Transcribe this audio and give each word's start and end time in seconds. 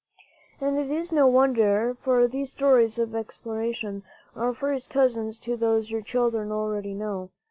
And 0.59 0.79
it 0.79 0.89
is 0.89 1.11
no 1.11 1.27
wonder; 1.27 1.95
for 2.01 2.27
these 2.27 2.49
stories 2.49 2.97
of 2.97 3.13
exploration 3.13 4.01
are 4.35 4.51
first 4.51 4.89
cousins 4.89 5.37
to 5.37 5.55
those 5.55 5.91
your 5.91 6.01
children 6.01 6.51
already 6.51 6.95
know. 6.95 7.29